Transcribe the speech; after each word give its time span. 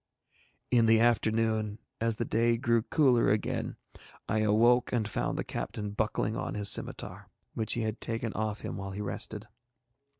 In 0.71 0.87
the 0.87 0.99
afternoon, 0.99 1.77
as 1.99 2.15
the 2.15 2.25
day 2.25 2.57
grew 2.57 2.81
cooler 2.81 3.29
again, 3.29 3.75
I 4.27 4.39
awoke 4.39 4.91
and 4.91 5.07
found 5.07 5.37
the 5.37 5.43
captain 5.43 5.91
buckling 5.91 6.35
on 6.35 6.55
his 6.55 6.69
scimitar, 6.69 7.29
which 7.53 7.73
he 7.73 7.81
had 7.81 8.01
taken 8.01 8.33
off 8.33 8.61
him 8.61 8.77
while 8.77 8.93
he 8.93 9.01
rested. 9.01 9.45